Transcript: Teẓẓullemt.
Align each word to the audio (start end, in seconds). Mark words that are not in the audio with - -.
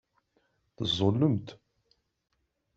Teẓẓullemt. 0.75 1.47